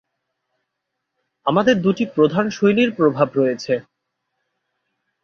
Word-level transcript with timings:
আমাদের 1.45 1.75
দুটি 1.81 2.03
প্রধান 2.15 2.45
শৈলীর 2.49 2.89
প্রভাব 2.95 3.27
রয়েছে। 3.35 3.73